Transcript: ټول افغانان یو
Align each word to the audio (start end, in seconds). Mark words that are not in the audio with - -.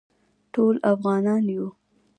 ټول 0.53 0.75
افغانان 0.93 1.41
یو 1.55 1.67